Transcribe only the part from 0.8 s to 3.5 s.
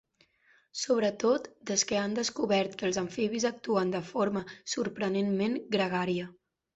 Sobretot des que han descobert que els amfibis